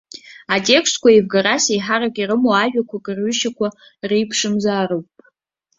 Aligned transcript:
Атекстқәа 0.55 1.09
еивгарас 1.11 1.65
еиҳарак 1.69 2.15
ирымоу 2.21 2.53
ажәақәак 2.61 3.05
рҩышьақәа 3.15 3.67
реиԥшымзаароуп. 4.09 5.07